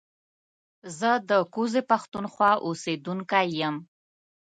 زه 0.99 1.11
د 1.29 1.31
کوزې 1.53 1.81
پښتونخوا 1.91 2.51
اوسېدونکی 2.65 3.47
يم 3.61 3.75